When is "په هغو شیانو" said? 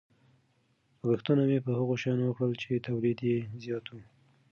1.65-2.23